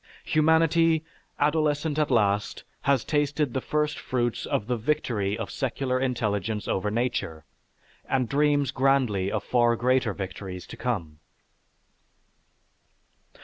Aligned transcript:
Humanity, 0.23 1.05
adolescent 1.37 1.99
at 1.99 2.09
last, 2.09 2.63
has 2.81 3.05
tasted 3.05 3.53
the 3.53 3.61
first 3.61 3.99
fruits 3.99 4.47
of 4.47 4.65
the 4.65 4.75
victory 4.75 5.37
of 5.37 5.51
secular 5.51 5.99
intelligence 5.99 6.67
over 6.67 6.89
nature, 6.89 7.45
and 8.05 8.27
dreams 8.27 8.71
grandly 8.71 9.31
of 9.31 9.43
far 9.43 9.75
greater 9.75 10.13
victories 10.15 10.65
to 10.65 10.75
come. 10.75 11.19